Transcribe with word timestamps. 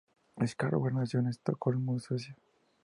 Skarsgård 0.47 0.93
nació 0.93 1.19
en 1.19 1.27
Estocolmo, 1.27 1.99
Suecia. 1.99 2.35